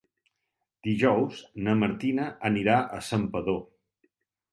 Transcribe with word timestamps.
Dijous 0.85 1.43
na 1.67 1.75
Martina 1.81 2.25
anirà 2.49 2.79
a 2.97 3.03
Santpedor. 3.09 3.61